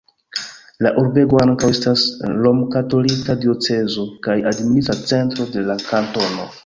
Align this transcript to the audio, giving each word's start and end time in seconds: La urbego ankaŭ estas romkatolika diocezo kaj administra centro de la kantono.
La 0.85 0.91
urbego 1.01 1.41
ankaŭ 1.43 1.67
estas 1.73 2.05
romkatolika 2.45 3.35
diocezo 3.43 4.07
kaj 4.29 4.39
administra 4.53 4.97
centro 5.13 5.49
de 5.57 5.67
la 5.69 5.77
kantono. 5.85 6.49